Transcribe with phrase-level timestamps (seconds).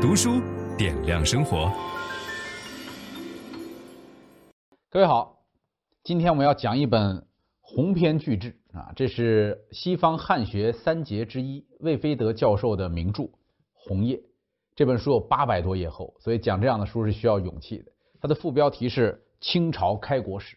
[0.00, 0.40] 读书
[0.78, 1.70] 点亮生活。
[4.88, 5.42] 各位好，
[6.02, 7.26] 今天我们要讲一本
[7.60, 13.24] 鸿篇巨制啊，这是西方汉学三杰之一魏飞德教授的名著
[13.74, 14.16] 《鸿业》。
[14.74, 17.92] 这本书有八百多页厚，所以讲这样的书是需要勇气的。
[18.22, 20.56] 它的副标题是《清朝开国史》。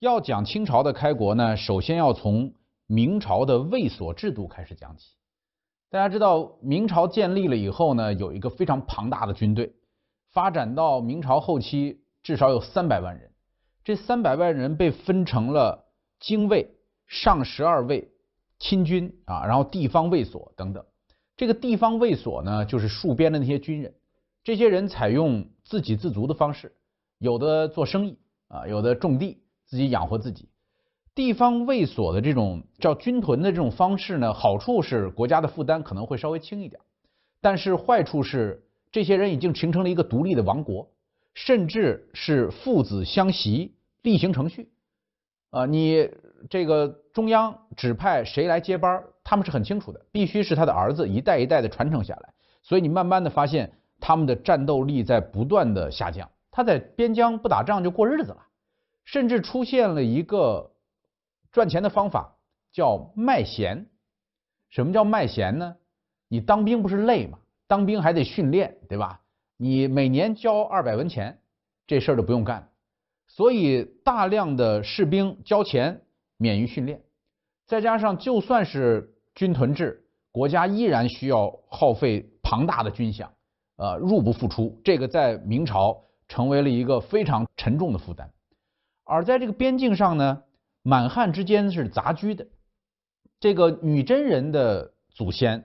[0.00, 2.52] 要讲清朝的开国呢，首先要从
[2.88, 5.14] 明朝的卫所制度开始讲起。
[5.94, 9.76] 大家知道，明朝建立了以后呢，有一个非常庞大的军队，
[10.32, 13.30] 发展到明朝后期，至少有三百万人。
[13.84, 15.84] 这三百万人被分成了
[16.18, 16.68] 京卫、
[17.06, 18.10] 上十二卫、
[18.58, 20.84] 亲军啊，然后地方卫所等等。
[21.36, 23.94] 这个地方卫所呢，就是戍边的那些军人。
[24.42, 26.74] 这些人采用自给自足的方式，
[27.18, 30.48] 有的做生意啊，有的种地，自己养活自己。
[31.14, 36.80] 地方卫所的这种叫军屯的这种方式呢，好处是国家的负担可能会稍微轻一点，
[37.40, 40.90] 但是坏处是这些人已经形成了一个独立的王国，
[41.32, 44.68] 甚至是父子相袭，例行程序。
[45.50, 46.10] 啊，你
[46.50, 52.34] 这个中央指派谁来接班，他们是很清楚的，必须是他的儿子，一代一代的传承下来。
[52.60, 58.38] 所以你慢慢的发现他们的战斗力在不断的下降，他在边疆不打仗就过日子了，
[59.04, 60.72] 甚至出现了一个。
[61.54, 62.36] 赚钱的方法
[62.72, 63.86] 叫卖闲。
[64.70, 65.76] 什么叫卖闲呢？
[66.26, 67.38] 你当兵不是累吗？
[67.68, 69.20] 当兵还得训练，对吧？
[69.56, 71.38] 你每年交二百文钱，
[71.86, 72.68] 这事儿都不用干。
[73.28, 76.02] 所以大量的士兵交钱
[76.38, 77.00] 免于训练，
[77.66, 83.28] 再加上就算是军屯制，国家依然需要耗费庞大的军饷，
[83.76, 84.76] 呃，入不敷出。
[84.84, 88.28] 这个在明朝成为了一个非常沉重的负担。
[89.04, 90.42] 而在这个边境上呢，
[90.86, 92.46] 满汉之间是杂居的，
[93.40, 95.64] 这个女真人的祖先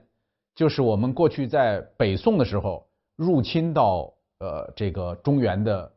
[0.54, 5.92] 就是我们过去在北宋的时候入侵到呃这个中原的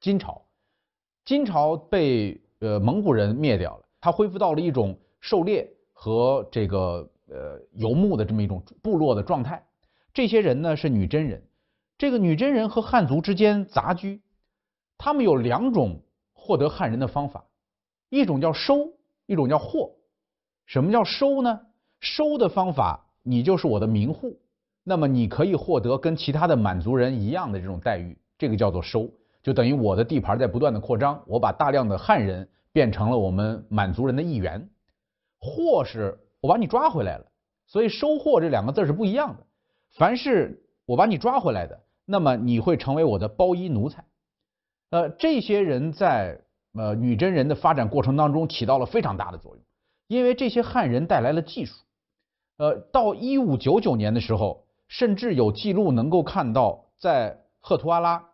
[0.00, 0.40] 金朝，
[1.26, 9.62] 金朝被呃蒙古人灭掉了，它恢复到了一种狩猎和这个呃游牧的这么一种部落的状态。
[10.14, 11.42] 这些人呢是女真人，
[11.98, 14.22] 这个女真人和汉族之间杂居，
[14.96, 16.00] 他们有两种
[16.32, 17.44] 获得汉人的方法。
[18.12, 18.92] 一种叫收，
[19.24, 19.90] 一种叫获。
[20.66, 21.60] 什么叫收呢？
[21.98, 24.38] 收的方法，你就是我的民户，
[24.84, 29.08] 那么你可以获得跟其他的满族人一样的这种待遇，这个叫做收，
[29.42, 34.68] 就等于我的地盘在不断的扩张，我把大量的汉人变成了我们满族人的一员。
[35.40, 37.24] 获是我把你抓回来了，
[37.66, 39.46] 所以收获这两个字是不一样的。
[39.96, 44.04] 凡是我把你抓回来的，那么你会成为我的包衣奴才。
[44.90, 46.41] 呃，这些人在。
[46.74, 49.62] 呃，女真人的发展过程当中起到了非常大的作用，
[50.08, 51.74] 因为这些汉人带来了技术。
[52.56, 58.24] 呃，到一五九九年的时候，甚至有记录能够看到，在赫图阿拉，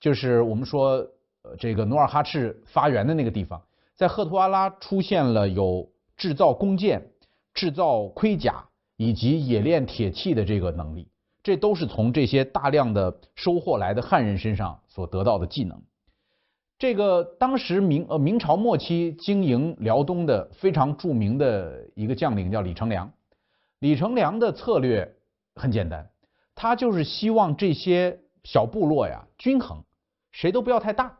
[0.00, 1.06] 就是我们说
[1.42, 3.62] 呃这个努尔哈赤发源的那个地方，
[3.94, 7.10] 在赫图阿拉出现了有制造弓箭、
[7.54, 8.64] 制造盔甲
[8.96, 11.08] 以及冶炼铁器的这个能力，
[11.42, 15.80] 这都是从这些大量的收获来的汉人身上所得到的技能。
[16.78, 23.10] 这个当时明呃明朝末期经营辽东的非常著名的一个将领叫李成梁。
[23.78, 25.16] 李成梁的策略
[25.54, 26.10] 很简单，
[26.54, 29.82] 他就是希望这些小部落呀均衡，
[30.32, 31.16] 谁都不要太大，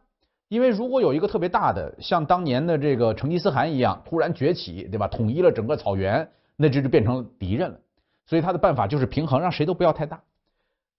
[0.49, 5.09] 因为如果有一个特别大的，像当年的这个成吉思汗一样突然崛起，对吧？
[5.09, 7.81] 统一了整个草原，那这就变成敌人了。
[8.27, 10.23] 所以他的办法就是平衡，让谁都不要太大。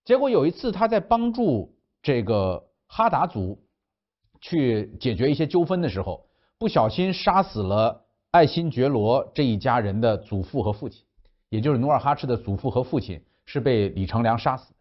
[0.03, 3.59] 结果有一次他在帮助这个哈达族。
[4.41, 6.25] 去解决一些纠纷的时候，
[6.57, 11.03] 不小心杀死了爱新觉罗这一家人的祖父和父亲，
[11.49, 14.75] 也就是努尔哈赤的祖父和父亲是被李成梁杀死的。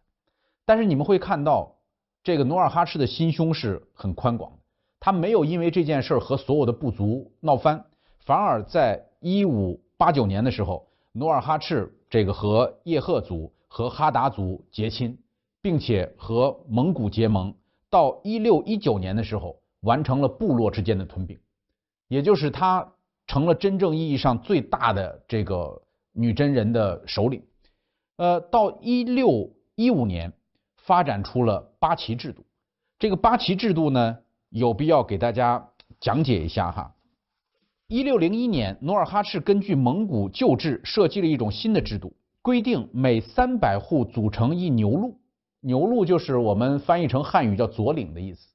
[0.65, 1.75] 但是你们会看到，
[2.23, 4.57] 这个努尔哈赤的心胸是很宽广的，
[4.99, 7.85] 他没有因为这件事和所有的部族闹翻，
[8.19, 15.17] 反而在一五八九年的时候，努尔哈赤这个和叶赫族和哈达族结亲，
[15.61, 17.53] 并且和蒙古结盟。
[17.97, 21.39] 到一六一九年的时候，完成了部落之间的吞并，
[22.07, 22.93] 也就是他
[23.25, 25.81] 成了真正意义上最大的这个
[26.13, 27.41] 女真人的首领。
[28.17, 30.31] 呃，到一六一五年，
[30.77, 32.45] 发展出了八旗制度。
[32.99, 36.93] 这个八旗制度呢，有必要给大家讲解一下哈。
[37.87, 42.13] 一六零一年，努尔哈赤根据蒙古旧制设计了一种新的制度，
[42.43, 45.19] 规定每三百户组成一牛录。
[45.59, 48.47] 牛录就是我们翻译成汉语叫左领的意思，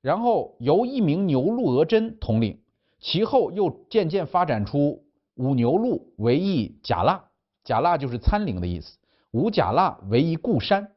[0.00, 2.60] 然后由一名牛录额真统领，
[3.00, 5.04] 其后又渐渐发展出
[5.34, 7.24] 五牛录为一甲腊，
[7.64, 8.98] 甲腊就是参领的意思，
[9.32, 10.92] 五甲腊为一固山，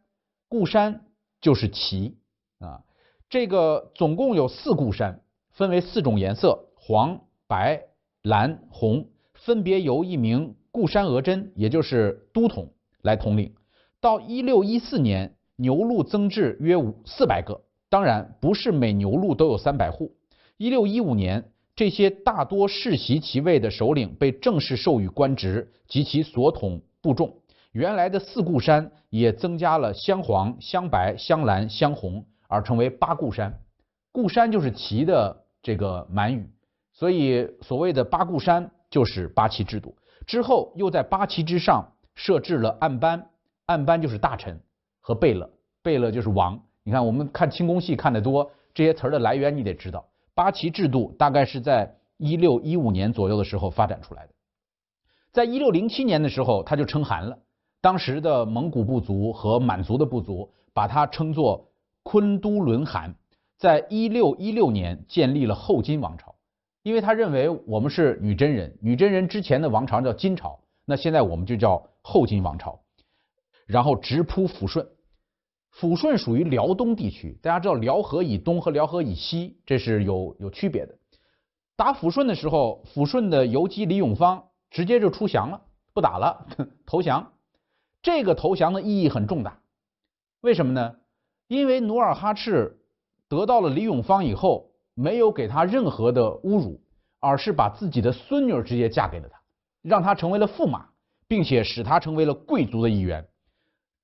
[0.47, 1.05] 固山
[1.41, 2.17] 就是旗
[2.59, 2.83] 啊。
[3.29, 5.21] 这个总共有四固山，
[5.51, 7.83] 分为四种颜色：黄、白、
[8.23, 13.55] 蓝、红，分别由一名固山额真，也就是都统来统领。
[14.01, 20.15] 到一六一四年，牛录增至约五四百个，当然不是每牛录都有三百户。
[20.57, 27.35] 一六一五年，这些大多世袭其位的首领被正式授予官职及其所统部众，
[27.71, 33.61] 原来的四固山也增加了镶黄、镶白、镶蓝、镶红，而成为八固山。
[34.11, 36.49] 固山就是旗的这个满语，
[36.93, 39.95] 所以所谓的八固山就是八旗制度。
[40.25, 43.28] 之后又在八旗之上设置了案班，
[43.69, 44.59] 案班就是大臣
[44.99, 45.47] 和贝勒，
[45.83, 46.59] 贝勒就是王。
[46.83, 50.03] 你看我们看清宫戏看得多，这些词儿的来源你得知道。
[50.33, 54.33] 八旗制度大概是在一六一五年左右的时候发展出来的，
[55.31, 57.37] 在一六零七年的时候，他就称汗了。
[57.79, 61.69] 当时的蒙古部族和满族的部族把它称作
[62.01, 63.13] 昆都伦汗。
[63.59, 66.33] 在一六一六年建立了后金王朝，
[66.81, 72.79] 因为他认为我们是女真人，女真人之前的王朝叫金朝，那现在我们就叫后金王朝。
[73.69, 74.87] 然后直扑抚顺。
[75.71, 80.97] 抚顺属于辽东地区，大家知道辽河以东和辽河以西这是有有区别的。
[81.75, 85.61] 打抚顺的时候，抚顺的游击李永芳直接就出降了，
[85.93, 86.47] 不打了，
[86.87, 87.33] 投降。
[88.01, 89.59] 这个投降的意义很重大，
[90.41, 90.95] 为什么呢？
[91.47, 92.79] 因为努尔哈赤
[93.27, 96.81] 得到了李永芳以后，没有给他任何的侮辱，
[97.19, 99.39] 而是把自己的孙女直接嫁给了他，
[99.83, 100.87] 让他成为了驸马，
[101.27, 103.28] 并且使他成为了贵族的一员。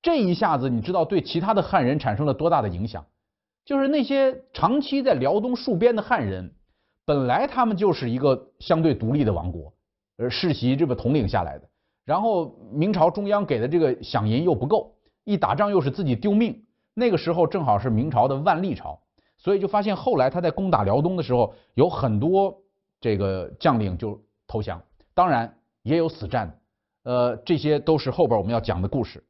[0.06, 3.04] 这一下子，你知道对其他的汉人产生了多大的影响？
[3.64, 6.54] 就是那些长期在辽东戍边的汉人，
[7.04, 9.72] 本来他们就是一个相对独立的王国，
[10.16, 11.68] 而世袭这个统领下来的。
[12.04, 14.94] 然后明朝中央给的这个饷银又不够，
[15.24, 16.62] 一打仗又是自己丢命。
[16.94, 19.00] 那个时候正好是明朝的万历朝，
[19.36, 22.56] 所以就发现后来他在攻打辽东的时候，有很多
[23.00, 24.80] 这个将领就投降，
[25.14, 26.60] 当然也有死战。
[27.02, 29.24] 呃，这些都是后边我们要讲的故事。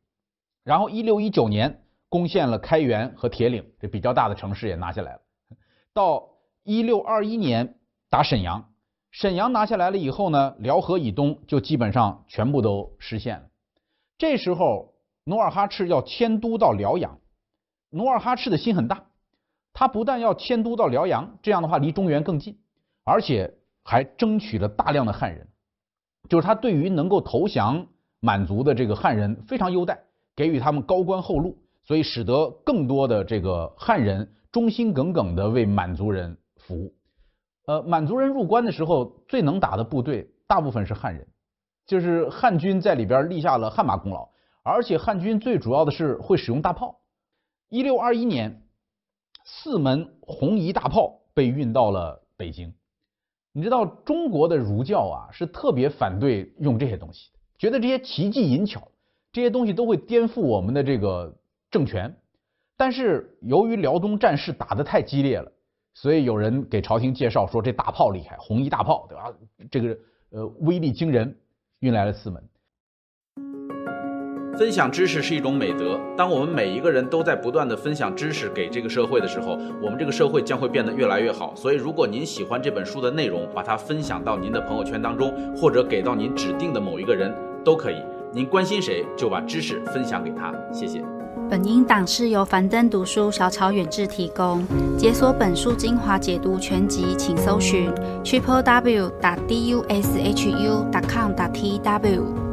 [0.66, 5.20] 然后，一六一九年攻陷了开原和铁岭，这比较大的城市也拿下来了。
[5.94, 6.24] 到
[6.64, 7.76] 一六二一年
[8.10, 8.72] 打沈阳，
[9.12, 13.44] 沈阳拿下来了以后呢，辽河以东就基本上全部都失陷了。
[14.18, 17.20] 这时候，努尔哈赤要迁都到辽阳，
[17.90, 19.06] 努尔哈赤的心很大，
[19.72, 22.58] 他不但要迁都到辽阳，这样的话离中原更近，
[23.04, 23.54] 而且
[23.84, 25.46] 还争取了大量的汉人，
[26.28, 27.86] 就是他对于能够投降
[28.18, 30.02] 满族的这个汉人非常优待。
[30.36, 36.94] 给予他们高官厚禄，所以使得更多的这个汉人忠心耿耿地为满族人服务。
[37.66, 41.26] 呃，满族人入关的时候，最能打的部队大部分是汉人，
[41.86, 44.28] 就是汉军在里边立下了汗马功劳，
[44.62, 47.00] 而且汉军最主要的是会使用大炮。
[47.68, 48.62] 一六二一年，
[49.44, 52.72] 四门红夷大炮被运到了北京。
[53.52, 58.86] 你知道中国的儒教啊，是特别反对用这些东西，觉得这些奇技淫巧。
[59.36, 61.30] 这些东西都会颠覆我们的这个
[61.70, 62.16] 政权，
[62.74, 65.52] 但是由于辽东战事打得太激烈了，
[65.92, 69.24] 所以有人给朝廷介绍说，这大炮厉害，红衣大炮对吧？
[69.70, 69.98] 这个
[70.30, 71.36] 呃威力惊人，
[71.80, 72.42] 运来了四门。
[74.58, 79.50] 分享知识是一种美德，当我们每一个人都在不断地分享知识给这个社会的时候，
[79.82, 81.54] 我们这个社会将会变得越来越好。
[81.54, 87.30] 所以，如果您喜欢这本书的内容，把它分享到您的朋友圈当中，或者给到您指定的某一个人
[87.62, 88.02] 都可以。
[88.36, 90.52] 您关心谁，就把知识分享给他。
[90.70, 91.02] 谢谢。
[91.48, 94.62] 本音档是由樊登读书小草远志提供。
[94.98, 97.90] 解锁本书精华解读全集，请搜寻
[98.22, 102.45] triple w 打 d u s h u 打 com 打 t w。